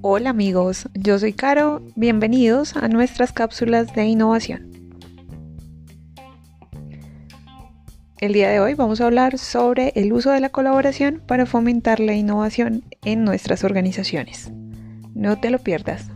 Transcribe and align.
Hola 0.00 0.30
amigos, 0.30 0.88
yo 0.94 1.18
soy 1.18 1.32
Caro, 1.32 1.82
bienvenidos 1.96 2.76
a 2.76 2.88
nuestras 2.88 3.32
cápsulas 3.32 3.94
de 3.94 4.06
innovación. 4.06 4.70
El 8.20 8.32
día 8.32 8.48
de 8.48 8.60
hoy 8.60 8.74
vamos 8.74 9.00
a 9.00 9.06
hablar 9.06 9.38
sobre 9.38 9.92
el 9.94 10.12
uso 10.12 10.30
de 10.30 10.40
la 10.40 10.48
colaboración 10.48 11.22
para 11.26 11.46
fomentar 11.46 12.00
la 12.00 12.14
innovación 12.14 12.84
en 13.04 13.24
nuestras 13.24 13.64
organizaciones. 13.64 14.50
No 15.14 15.38
te 15.38 15.50
lo 15.50 15.58
pierdas. 15.58 16.10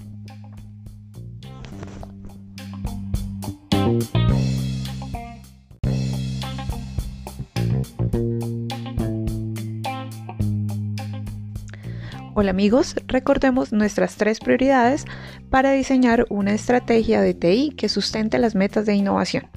Hola 12.35 12.53
amigos, 12.53 12.95
recordemos 13.09 13.75
nuestras 13.75 14.17
tres 14.17 14.41
prioridades 14.41 15.05
para 15.51 15.73
diseñar 15.73 16.25
una 16.31 16.55
estrategia 16.55 17.21
de 17.21 17.35
TI 17.35 17.75
que 17.77 17.91
sustente 17.91 18.39
las 18.39 18.55
metas 18.55 18.87
de 18.87 18.95
innovación. 18.95 19.49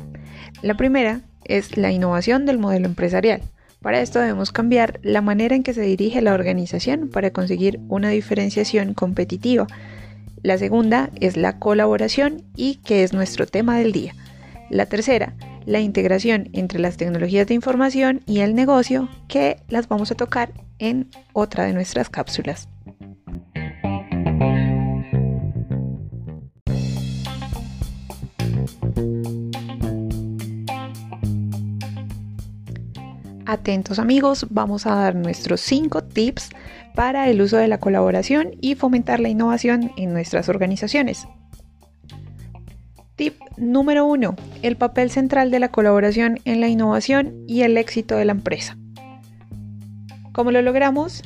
La 0.61 0.75
primera 0.75 1.21
es 1.45 1.77
la 1.77 1.93
innovación 1.93 2.45
del 2.45 2.57
modelo 2.57 2.87
empresarial. 2.87 3.41
Para 3.81 4.01
esto 4.01 4.19
debemos 4.19 4.51
cambiar 4.51 4.99
la 5.03 5.21
manera 5.21 5.55
en 5.55 5.63
que 5.63 5.73
se 5.73 5.83
dirige 5.83 6.21
la 6.21 6.33
organización 6.33 7.07
para 7.07 7.31
conseguir 7.31 7.79
una 7.87 8.09
diferenciación 8.09 8.93
competitiva. 8.93 9.67
La 10.43 10.57
segunda 10.57 11.11
es 11.21 11.37
la 11.37 11.59
colaboración 11.59 12.43
y 12.57 12.81
que 12.83 13.03
es 13.03 13.13
nuestro 13.13 13.47
tema 13.47 13.77
del 13.77 13.93
día. 13.93 14.15
La 14.69 14.85
tercera, 14.85 15.33
la 15.65 15.79
integración 15.79 16.49
entre 16.53 16.79
las 16.79 16.97
tecnologías 16.97 17.47
de 17.47 17.53
información 17.53 18.21
y 18.25 18.39
el 18.39 18.55
negocio 18.55 19.09
que 19.27 19.57
las 19.67 19.87
vamos 19.87 20.11
a 20.11 20.15
tocar 20.15 20.53
en 20.79 21.09
otra 21.33 21.65
de 21.65 21.73
nuestras 21.73 22.09
cápsulas. 22.09 22.69
Atentos 33.47 33.99
amigos, 33.99 34.47
vamos 34.49 34.87
a 34.87 34.95
dar 34.95 35.15
nuestros 35.15 35.61
5 35.61 36.03
tips 36.05 36.49
para 36.95 37.29
el 37.29 37.41
uso 37.41 37.57
de 37.57 37.67
la 37.67 37.79
colaboración 37.79 38.51
y 38.59 38.73
fomentar 38.73 39.19
la 39.19 39.29
innovación 39.29 39.91
en 39.97 40.13
nuestras 40.13 40.49
organizaciones. 40.49 41.27
Número 43.57 44.05
1. 44.05 44.35
El 44.63 44.75
papel 44.75 45.09
central 45.09 45.49
de 45.49 45.59
la 45.59 45.69
colaboración 45.69 46.39
en 46.43 46.59
la 46.59 46.67
innovación 46.67 47.45
y 47.47 47.61
el 47.61 47.77
éxito 47.77 48.17
de 48.17 48.25
la 48.25 48.33
empresa. 48.33 48.77
¿Cómo 50.33 50.51
lo 50.51 50.61
logramos? 50.61 51.23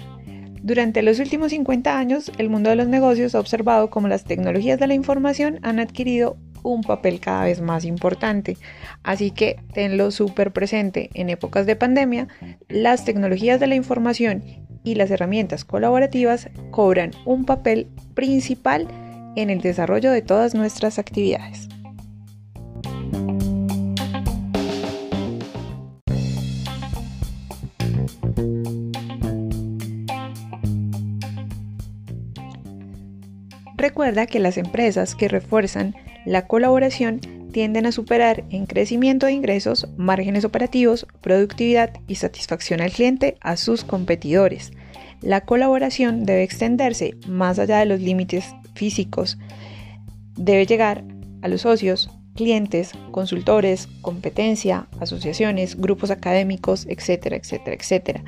Durante 0.61 1.01
los 1.01 1.19
últimos 1.19 1.49
50 1.49 1.97
años, 1.97 2.31
el 2.37 2.49
mundo 2.49 2.69
de 2.69 2.75
los 2.75 2.87
negocios 2.87 3.33
ha 3.33 3.39
observado 3.39 3.89
cómo 3.89 4.07
las 4.07 4.25
tecnologías 4.25 4.79
de 4.79 4.85
la 4.85 4.93
información 4.93 5.59
han 5.63 5.79
adquirido 5.79 6.37
un 6.61 6.83
papel 6.83 7.19
cada 7.19 7.45
vez 7.45 7.61
más 7.61 7.83
importante. 7.83 8.57
Así 9.01 9.31
que 9.31 9.59
tenlo 9.73 10.11
súper 10.11 10.51
presente. 10.51 11.09
En 11.15 11.31
épocas 11.31 11.65
de 11.65 11.77
pandemia, 11.77 12.27
las 12.67 13.05
tecnologías 13.05 13.59
de 13.59 13.67
la 13.67 13.75
información 13.75 14.43
y 14.83 14.93
las 14.95 15.09
herramientas 15.09 15.65
colaborativas 15.65 16.49
cobran 16.69 17.11
un 17.25 17.45
papel 17.45 17.87
principal 18.13 18.87
en 19.35 19.49
el 19.49 19.61
desarrollo 19.61 20.11
de 20.11 20.21
todas 20.21 20.53
nuestras 20.53 20.99
actividades. 20.99 21.69
Recuerda 33.79 34.27
que 34.27 34.39
las 34.39 34.57
empresas 34.57 35.15
que 35.15 35.29
refuerzan 35.29 35.95
la 36.25 36.47
colaboración 36.47 37.21
tienden 37.53 37.85
a 37.85 37.93
superar 37.93 38.43
en 38.49 38.65
crecimiento 38.65 39.25
de 39.25 39.31
ingresos, 39.31 39.87
márgenes 39.95 40.43
operativos, 40.43 41.07
productividad 41.21 41.93
y 42.05 42.15
satisfacción 42.15 42.81
al 42.81 42.91
cliente 42.91 43.37
a 43.39 43.55
sus 43.55 43.85
competidores. 43.85 44.73
La 45.21 45.45
colaboración 45.45 46.25
debe 46.25 46.43
extenderse 46.43 47.15
más 47.25 47.57
allá 47.57 47.79
de 47.79 47.85
los 47.85 48.01
límites 48.01 48.53
físicos. 48.75 49.37
Debe 50.35 50.65
llegar 50.65 51.05
a 51.41 51.47
los 51.47 51.61
socios, 51.61 52.09
clientes, 52.35 52.91
consultores, 53.11 53.87
competencia, 54.01 54.87
asociaciones, 54.99 55.79
grupos 55.79 56.11
académicos, 56.11 56.85
etcétera, 56.89 57.37
etcétera, 57.37 57.77
etcétera. 57.77 58.23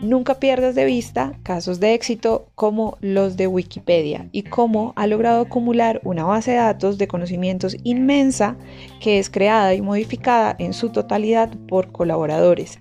Nunca 0.00 0.38
pierdas 0.38 0.76
de 0.76 0.84
vista 0.84 1.32
casos 1.42 1.80
de 1.80 1.94
éxito 1.94 2.46
como 2.54 2.96
los 3.00 3.36
de 3.36 3.48
Wikipedia 3.48 4.28
y 4.30 4.42
cómo 4.44 4.92
ha 4.94 5.08
logrado 5.08 5.40
acumular 5.40 6.00
una 6.04 6.24
base 6.24 6.52
de 6.52 6.58
datos 6.58 6.98
de 6.98 7.08
conocimientos 7.08 7.76
inmensa 7.82 8.56
que 9.00 9.18
es 9.18 9.28
creada 9.28 9.74
y 9.74 9.82
modificada 9.82 10.54
en 10.60 10.72
su 10.72 10.90
totalidad 10.90 11.50
por 11.66 11.90
colaboradores 11.90 12.78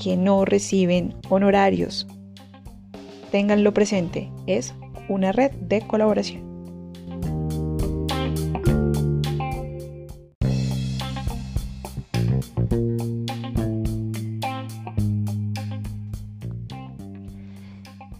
que 0.00 0.16
no 0.16 0.44
reciben 0.44 1.16
honorarios. 1.28 2.06
Ténganlo 3.32 3.74
presente, 3.74 4.30
es 4.46 4.72
una 5.08 5.32
red 5.32 5.50
de 5.52 5.80
colaboración. 5.80 6.51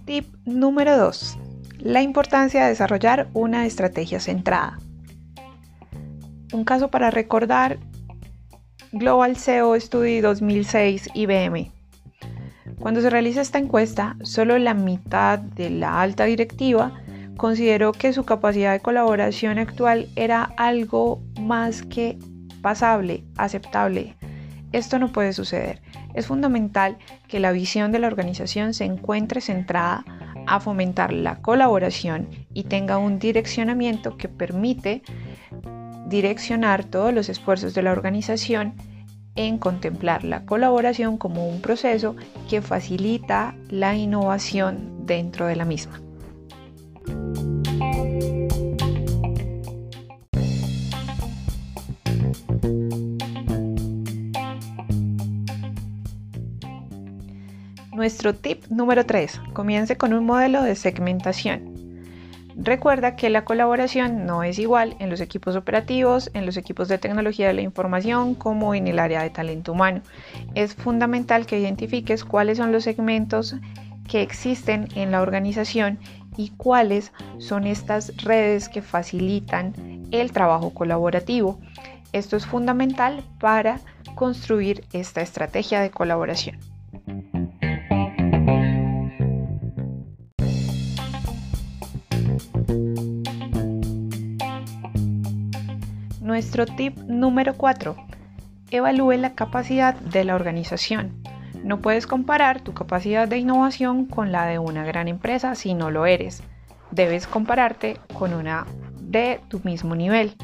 Tip 0.05 0.35
número 0.45 0.97
2. 0.97 1.39
La 1.79 2.03
importancia 2.03 2.63
de 2.63 2.71
desarrollar 2.71 3.29
una 3.35 3.67
estrategia 3.67 4.19
centrada. 4.19 4.81
Un 6.53 6.65
caso 6.65 6.89
para 6.89 7.13
recordar, 7.13 7.79
Global 8.91 9.37
SEO 9.37 9.79
Study 9.79 10.21
2006 10.21 11.11
IBM. 11.15 11.71
Cuando 12.81 13.01
se 13.01 13.11
realiza 13.11 13.43
esta 13.43 13.61
encuesta, 13.61 14.17
solo 14.25 14.59
la 14.59 14.75
mitad 14.75 15.39
de 15.39 15.71
la 15.71 16.03
alta 16.03 16.25
directiva 16.25 17.01
consideró 17.37 17.93
que 17.93 18.13
su 18.13 18.25
capacidad 18.25 18.73
de 18.73 18.81
colaboración 18.81 19.61
actual 19.61 20.09
era 20.17 20.43
algo 20.57 21.23
más 21.41 21.83
que 21.83 22.19
pasable, 22.61 23.25
aceptable. 23.37 24.17
Esto 24.73 24.99
no 24.99 25.13
puede 25.13 25.33
suceder. 25.33 25.81
Es 26.15 26.27
fundamental 26.27 26.99
que 27.29 27.41
la 27.41 27.53
visión 27.53 27.93
de 27.93 27.99
la 27.99 28.07
organización 28.07 28.75
se 28.75 28.85
encuentre 28.85 29.41
centrada 29.41 30.05
a 30.47 30.61
fomentar 30.61 31.13
la 31.13 31.41
colaboración 31.41 32.29
y 32.53 32.65
tenga 32.65 32.99
un 32.99 33.19
direccionamiento 33.19 34.17
que 34.17 34.29
permite 34.29 35.03
direccionar 36.07 36.85
todos 36.85 37.15
los 37.15 37.29
esfuerzos 37.29 37.75
de 37.75 37.83
la 37.83 37.93
organización 37.93 38.75
en 39.35 39.59
contemplar 39.59 40.25
la 40.25 40.45
colaboración 40.45 41.17
como 41.17 41.49
un 41.49 41.61
proceso 41.61 42.17
que 42.51 42.61
facilita 42.61 43.55
la 43.71 43.97
innovación 43.97 45.07
dentro 45.07 45.47
de 45.47 45.57
la 45.57 45.65
misma. 45.65 46.01
Nuestro 58.03 58.35
tip 58.35 58.67
número 58.67 59.07
3. 59.07 59.41
Comience 59.53 59.97
con 59.97 60.13
un 60.13 60.27
modelo 60.27 60.65
de 60.65 60.75
segmentación. 60.75 61.73
Recuerda 62.57 63.15
que 63.15 63.31
la 63.31 63.45
colaboración 63.45 64.27
no 64.27 64.43
es 64.43 64.59
igual 64.59 64.97
en 64.99 65.09
los 65.09 65.21
equipos 65.21 65.55
operativos, 65.55 66.29
en 66.35 66.45
los 66.45 66.57
equipos 66.57 66.89
de 66.89 66.99
tecnología 66.99 67.47
de 67.47 67.55
la 67.55 67.61
información 67.61 68.35
como 68.35 68.75
en 68.75 68.89
el 68.89 68.99
área 68.99 69.23
de 69.23 69.31
talento 69.31 69.71
humano. 69.71 70.03
Es 70.57 70.75
fundamental 70.75 71.47
que 71.47 71.61
identifiques 71.61 72.25
cuáles 72.25 72.59
son 72.59 72.73
los 72.73 72.83
segmentos 72.83 73.55
que 74.09 74.21
existen 74.21 74.89
en 74.97 75.13
la 75.13 75.23
organización 75.23 76.01
y 76.37 76.49
cuáles 76.57 77.13
son 77.39 77.69
estas 77.69 78.17
redes 78.17 78.69
que 78.69 78.83
facilitan 78.83 80.09
el 80.11 80.33
trabajo 80.33 80.75
colaborativo. 80.75 81.61
Esto 82.13 82.37
es 82.37 82.47
fundamental 82.47 83.23
para 83.39 83.79
construir 84.17 84.85
esta 84.93 85.21
estrategia 85.21 85.81
de 85.81 85.93
colaboración. 85.93 86.72
Nuestro 96.33 96.65
tip 96.65 96.97
número 96.97 97.53
4. 97.59 97.95
Evalúe 98.71 99.19
la 99.19 99.35
capacidad 99.35 99.95
de 99.95 100.25
la 100.25 100.35
organización. 100.35 101.23
No 101.63 101.83
puedes 101.83 102.07
comparar 102.07 102.63
tu 102.63 102.73
capacidad 102.73 103.29
de 103.29 103.37
innovación 103.37 104.07
con 104.07 104.33
la 104.33 104.47
de 104.47 104.59
una 104.59 104.83
gran 104.83 105.09
empresa 105.09 105.55
si 105.55 105.75
no 105.75 105.91
lo 105.91 106.07
eres. 106.07 106.43
Debes 106.91 107.27
compararte 107.27 107.99
con 108.15 108.33
una 108.33 108.65
de 108.99 109.41
tu 109.49 109.61
mismo 109.63 109.95
nivel. 109.95 110.35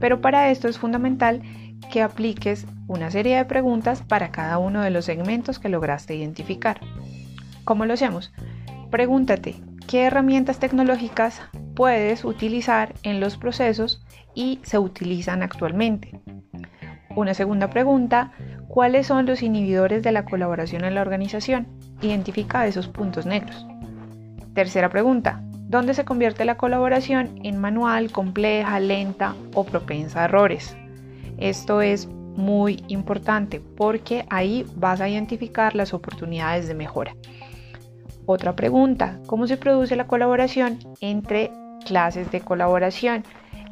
Pero 0.00 0.20
para 0.20 0.50
esto 0.50 0.66
es 0.66 0.80
fundamental 0.80 1.42
que 1.92 2.02
apliques 2.02 2.66
una 2.88 3.12
serie 3.12 3.36
de 3.36 3.44
preguntas 3.44 4.02
para 4.02 4.32
cada 4.32 4.58
uno 4.58 4.82
de 4.82 4.90
los 4.90 5.04
segmentos 5.04 5.60
que 5.60 5.68
lograste 5.68 6.16
identificar. 6.16 6.80
¿Cómo 7.64 7.86
lo 7.86 7.94
hacemos? 7.94 8.32
Pregúntate, 8.90 9.54
¿qué 9.86 10.06
herramientas 10.06 10.58
tecnológicas 10.58 11.40
puedes 11.76 12.24
utilizar 12.24 12.94
en 13.04 13.20
los 13.20 13.36
procesos 13.36 14.02
y 14.34 14.58
se 14.64 14.78
utilizan 14.78 15.44
actualmente? 15.44 16.18
Una 17.14 17.34
segunda 17.34 17.70
pregunta, 17.70 18.32
¿cuáles 18.66 19.06
son 19.06 19.26
los 19.26 19.42
inhibidores 19.42 20.02
de 20.02 20.10
la 20.10 20.24
colaboración 20.24 20.84
en 20.84 20.96
la 20.96 21.02
organización? 21.02 21.68
Identifica 22.02 22.66
esos 22.66 22.88
puntos 22.88 23.26
negros. 23.26 23.66
Tercera 24.54 24.88
pregunta, 24.88 25.42
¿dónde 25.68 25.94
se 25.94 26.04
convierte 26.04 26.44
la 26.44 26.56
colaboración 26.56 27.38
en 27.44 27.58
manual, 27.58 28.10
compleja, 28.10 28.80
lenta 28.80 29.36
o 29.54 29.64
propensa 29.64 30.22
a 30.22 30.24
errores? 30.24 30.76
Esto 31.38 31.82
es 31.82 32.08
muy 32.08 32.82
importante 32.88 33.60
porque 33.60 34.26
ahí 34.30 34.66
vas 34.76 35.00
a 35.00 35.08
identificar 35.08 35.74
las 35.74 35.94
oportunidades 35.94 36.68
de 36.68 36.74
mejora. 36.74 37.14
Otra 38.26 38.56
pregunta, 38.56 39.20
¿cómo 39.26 39.46
se 39.46 39.56
produce 39.56 39.94
la 39.94 40.06
colaboración 40.06 40.78
entre 41.00 41.50
clases 41.86 42.30
de 42.30 42.40
colaboración? 42.40 43.24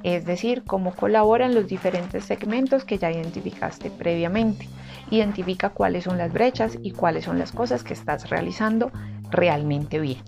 Es 0.03 0.25
decir, 0.25 0.65
cómo 0.65 0.95
colaboran 0.95 1.55
los 1.55 1.67
diferentes 1.67 2.25
segmentos 2.25 2.85
que 2.85 2.99
ya 2.99 3.11
identificaste 3.11 3.91
previamente. 3.91 4.69
Identifica 5.11 5.71
cuáles 5.71 6.05
son 6.05 6.17
las 6.17 6.33
brechas 6.33 6.79
y 6.83 6.93
cuáles 6.93 7.25
son 7.25 7.39
las 7.39 7.53
cosas 7.53 7.83
que 7.83 7.95
estás 7.95 8.31
realizando 8.31 8.93
realmente 9.31 9.99
bien. 9.99 10.23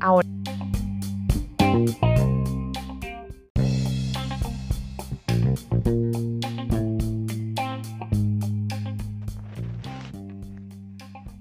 Ahora, 0.00 0.26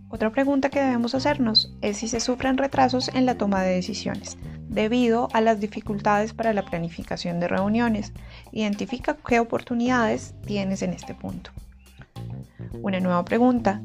Otra 0.10 0.32
pregunta 0.32 0.70
que 0.72 0.80
debemos 0.80 1.14
hacernos 1.14 1.72
es 1.82 1.98
si 1.98 2.08
se 2.08 2.20
sufren 2.20 2.58
retrasos 2.58 3.10
en 3.10 3.28
la 3.28 3.36
toma 3.36 3.62
de 3.62 3.76
decisiones 3.76 4.40
debido 4.78 5.28
a 5.34 5.42
las 5.42 5.60
dificultades 5.60 6.34
para 6.34 6.54
la 6.54 6.64
planificación 6.64 7.40
de 7.40 7.48
reuniones. 7.48 8.14
Identifica 8.52 9.18
qué 9.28 9.40
oportunidades 9.40 10.36
tienes 10.46 10.84
en 10.84 10.94
este 10.94 11.16
punto. 11.16 11.50
Una 12.82 13.00
nueva 13.00 13.26
pregunta. 13.26 13.82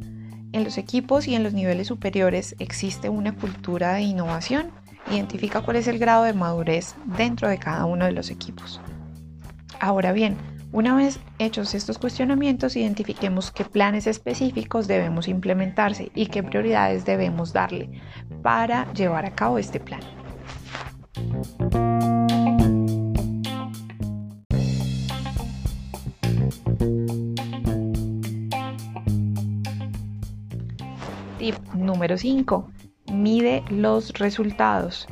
¿En 0.52 0.64
los 0.64 0.76
equipos 0.76 1.26
y 1.26 1.34
en 1.34 1.44
los 1.44 1.54
niveles 1.54 1.86
superiores 1.86 2.54
existe 2.58 3.08
una 3.08 3.34
cultura 3.34 3.94
de 3.94 4.02
innovación? 4.02 4.70
Identifica 5.10 5.62
cuál 5.62 5.78
es 5.78 5.88
el 5.88 5.98
grado 5.98 6.24
de 6.24 6.34
madurez 6.34 6.94
dentro 7.16 7.48
de 7.48 7.56
cada 7.56 7.86
uno 7.86 8.04
de 8.04 8.12
los 8.12 8.30
equipos. 8.30 8.78
Ahora 9.80 10.12
bien, 10.12 10.36
una 10.72 10.94
vez 10.94 11.20
hechos 11.38 11.74
estos 11.74 11.96
cuestionamientos, 11.96 12.76
identifiquemos 12.76 13.50
qué 13.50 13.64
planes 13.64 14.06
específicos 14.06 14.88
debemos 14.88 15.26
implementarse 15.26 16.12
y 16.14 16.26
qué 16.26 16.42
prioridades 16.42 17.06
debemos 17.06 17.54
darle 17.54 17.88
para 18.42 18.92
llevar 18.92 19.24
a 19.24 19.34
cabo 19.34 19.58
este 19.58 19.80
plan. 19.80 20.02
Tip 31.38 31.56
número 31.74 32.16
5. 32.16 32.70
Mide 33.12 33.64
los 33.68 34.12
resultados. 34.12 35.08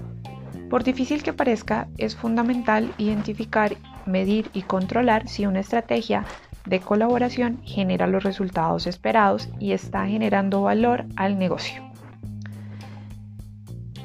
Por 0.68 0.84
difícil 0.84 1.22
que 1.22 1.32
parezca, 1.32 1.88
es 1.98 2.14
fundamental 2.14 2.94
identificar 2.98 3.76
medir 4.06 4.48
y 4.52 4.62
controlar 4.62 5.28
si 5.28 5.46
una 5.46 5.60
estrategia 5.60 6.24
de 6.66 6.80
colaboración 6.80 7.60
genera 7.64 8.06
los 8.06 8.22
resultados 8.22 8.86
esperados 8.86 9.48
y 9.58 9.72
está 9.72 10.06
generando 10.06 10.62
valor 10.62 11.06
al 11.16 11.38
negocio. 11.38 11.82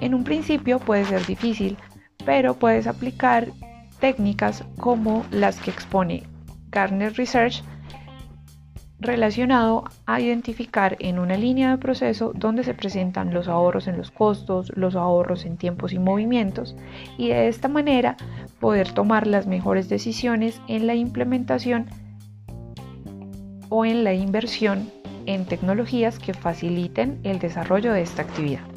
En 0.01 0.13
un 0.13 0.23
principio 0.23 0.79
puede 0.79 1.05
ser 1.05 1.25
difícil, 1.25 1.77
pero 2.25 2.55
puedes 2.55 2.87
aplicar 2.87 3.47
técnicas 3.99 4.63
como 4.79 5.25
las 5.31 5.59
que 5.59 5.71
expone 5.71 6.23
Gartner 6.69 7.13
Research 7.13 7.63
relacionado 8.99 9.83
a 10.05 10.19
identificar 10.19 10.95
en 10.99 11.19
una 11.19 11.37
línea 11.37 11.71
de 11.71 11.77
proceso 11.77 12.31
donde 12.33 12.63
se 12.63 12.73
presentan 12.73 13.33
los 13.33 13.47
ahorros 13.47 13.87
en 13.87 13.97
los 13.97 14.09
costos, 14.09 14.71
los 14.75 14.95
ahorros 14.95 15.45
en 15.45 15.57
tiempos 15.57 15.93
y 15.93 15.99
movimientos 15.99 16.75
y 17.17 17.29
de 17.29 17.47
esta 17.47 17.67
manera 17.67 18.17
poder 18.59 18.91
tomar 18.91 19.27
las 19.27 19.47
mejores 19.47 19.89
decisiones 19.89 20.61
en 20.67 20.87
la 20.87 20.95
implementación 20.95 21.87
o 23.69 23.85
en 23.85 24.03
la 24.03 24.13
inversión 24.13 24.89
en 25.25 25.45
tecnologías 25.45 26.19
que 26.19 26.33
faciliten 26.33 27.19
el 27.23 27.39
desarrollo 27.39 27.93
de 27.93 28.01
esta 28.01 28.21
actividad. 28.21 28.74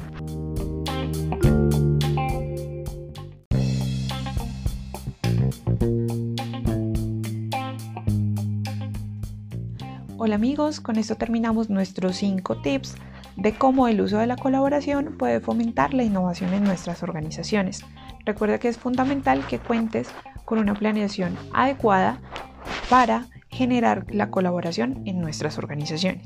Hola 10.29 10.35
amigos, 10.35 10.79
con 10.79 10.97
esto 10.97 11.15
terminamos 11.15 11.71
nuestros 11.71 12.17
5 12.17 12.61
tips 12.61 12.93
de 13.35 13.55
cómo 13.55 13.87
el 13.87 13.99
uso 13.99 14.19
de 14.19 14.27
la 14.27 14.35
colaboración 14.35 15.15
puede 15.17 15.39
fomentar 15.39 15.95
la 15.95 16.03
innovación 16.03 16.53
en 16.53 16.65
nuestras 16.65 17.01
organizaciones. 17.01 17.83
Recuerda 18.25 18.59
que 18.59 18.67
es 18.67 18.77
fundamental 18.77 19.43
que 19.47 19.57
cuentes 19.57 20.11
con 20.45 20.59
una 20.59 20.75
planeación 20.75 21.35
adecuada 21.51 22.21
para 22.91 23.25
generar 23.49 24.05
la 24.13 24.29
colaboración 24.29 25.01
en 25.05 25.19
nuestras 25.19 25.57
organizaciones. 25.57 26.21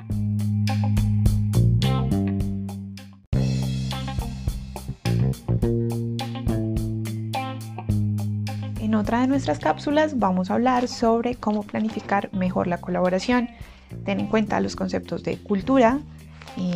En 8.81 8.95
otra 8.95 9.21
de 9.21 9.27
nuestras 9.27 9.59
cápsulas 9.59 10.19
vamos 10.19 10.51
a 10.51 10.55
hablar 10.55 10.89
sobre 10.89 11.35
cómo 11.35 11.63
planificar 11.63 12.29
mejor 12.33 12.67
la 12.67 12.81
colaboración. 12.81 13.47
Ten 14.05 14.19
en 14.19 14.27
cuenta 14.27 14.59
los 14.59 14.75
conceptos 14.75 15.23
de 15.23 15.37
cultura, 15.37 15.99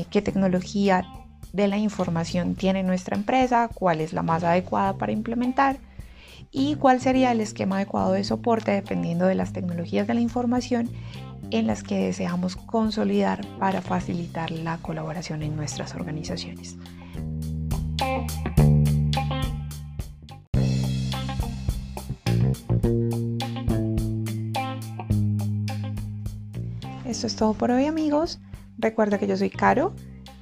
qué 0.10 0.22
tecnología 0.22 1.06
de 1.54 1.68
la 1.68 1.78
información 1.78 2.56
tiene 2.56 2.84
nuestra 2.84 3.16
empresa, 3.16 3.70
cuál 3.74 4.02
es 4.02 4.14
la 4.14 4.24
más 4.24 4.44
adecuada 4.44 4.98
para 4.98 5.12
implementar 5.12 5.78
y 6.52 6.76
cuál 6.76 7.02
sería 7.02 7.32
el 7.32 7.42
esquema 7.42 7.78
adecuado 7.78 8.14
de 8.14 8.24
soporte 8.24 8.72
dependiendo 8.72 9.26
de 9.26 9.36
las 9.36 9.54
tecnologías 9.54 10.08
de 10.08 10.14
la 10.14 10.22
información 10.22 10.90
en 11.52 11.68
las 11.68 11.84
que 11.84 11.98
deseamos 11.98 12.56
consolidar 12.56 13.46
para 13.60 13.82
facilitar 13.82 14.52
la 14.52 14.78
colaboración 14.78 15.44
en 15.44 15.56
nuestras 15.56 15.96
organizaciones. 15.96 16.78
Esto 27.08 27.26
es 27.26 27.38
todo 27.38 27.54
por 27.54 27.72
hoy 27.72 27.86
amigos. 27.86 28.40
Recuerda 28.78 29.18
que 29.18 29.28
yo 29.28 29.38
soy 29.38 29.50
Caro. 29.50 29.94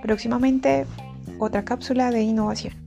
Próximamente 0.02 0.88
otra 1.38 1.64
cápsula 1.64 2.10
de 2.10 2.24
innovación. 2.24 2.85